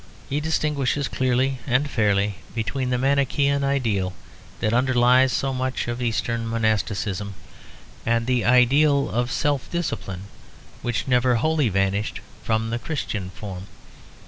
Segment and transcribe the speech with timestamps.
[0.27, 4.13] He distinguishes clearly and fairly between the Manichæan ideal
[4.59, 7.35] that underlies so much of Eastern Monasticism
[8.03, 10.21] and the ideal of self discipline
[10.81, 13.67] which never wholly vanished from the Christian form.